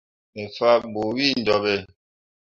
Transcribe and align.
Me 0.33 0.43
faa 0.55 0.77
ɓu 0.91 0.99
wǝ 1.07 1.17
jooɓǝ. 1.45 1.75